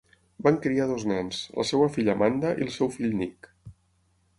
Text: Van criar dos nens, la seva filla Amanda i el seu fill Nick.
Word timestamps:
Van 0.45 0.55
criar 0.63 0.87
dos 0.93 1.05
nens, 1.11 1.43
la 1.59 1.67
seva 1.73 1.93
filla 1.99 2.19
Amanda 2.19 2.59
i 2.59 2.69
el 2.69 2.77
seu 2.79 2.95
fill 2.97 3.19
Nick. 3.23 3.57